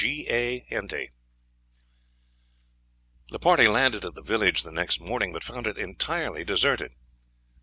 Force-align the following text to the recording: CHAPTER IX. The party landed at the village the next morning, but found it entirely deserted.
CHAPTER 0.03 0.63
IX. 0.97 1.13
The 3.29 3.37
party 3.39 3.67
landed 3.67 4.03
at 4.03 4.15
the 4.15 4.23
village 4.23 4.63
the 4.63 4.71
next 4.71 4.99
morning, 4.99 5.31
but 5.31 5.43
found 5.43 5.67
it 5.67 5.77
entirely 5.77 6.43
deserted. 6.43 6.93